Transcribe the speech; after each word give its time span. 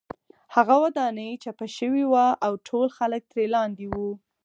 هغه 0.55 0.75
ودانۍ 0.83 1.31
چپه 1.43 1.67
شوې 1.77 2.03
وه 2.11 2.25
او 2.45 2.53
ټول 2.67 2.87
خلک 2.97 3.21
ترې 3.31 3.45
لاندې 3.55 3.85
وو 3.93 4.09